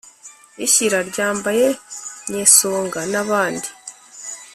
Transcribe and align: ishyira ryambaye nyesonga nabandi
ishyira 0.65 0.97
ryambaye 1.09 1.67
nyesonga 2.31 2.99
nabandi 3.11 3.69